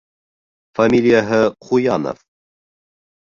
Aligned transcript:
Фамилияһы 0.77 1.41
Ҡуянов. 1.67 2.25